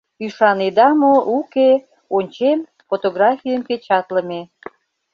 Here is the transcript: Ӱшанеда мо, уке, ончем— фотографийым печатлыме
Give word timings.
Ӱшанеда 0.25 0.87
мо, 1.01 1.13
уке, 1.37 1.69
ончем— 2.17 2.59
фотографийым 2.87 3.61
печатлыме 3.67 4.41